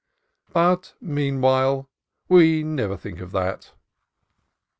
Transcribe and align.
But, 0.51 0.95
meanwhile, 0.99 1.87
"we 2.27 2.63
never 2.63 2.97
think 2.97 3.19
of 3.19 3.31
that." 3.33 3.73